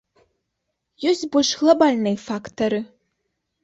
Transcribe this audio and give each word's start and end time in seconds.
Ёсць 1.13 1.23
больш 1.37 1.53
глабальныя 1.61 2.17
фактары. 2.27 2.85